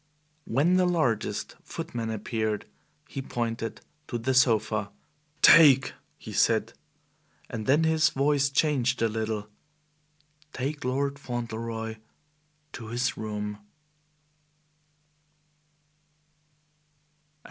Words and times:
When 0.45 0.77
the 0.77 0.87
largest 0.87 1.57
footman 1.61 2.09
appeared, 2.09 2.65
he 3.07 3.21
pointed 3.21 3.81
to 4.07 4.17
the 4.17 4.33
sofa. 4.33 4.89
"Take" 5.43 5.93
he 6.17 6.33
said, 6.33 6.73
and 7.51 7.67
then 7.67 7.83
his 7.83 8.09
voice 8.09 8.49
changed 8.49 9.03
a 9.03 9.07
little 9.07 9.47
"take 10.53 10.83
Lord 10.83 11.19
Fauntleroy 11.19 11.97
to 12.73 12.87
his 12.87 13.15
room." 13.15 13.59